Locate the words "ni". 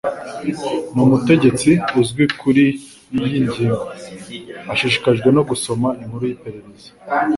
0.93-1.01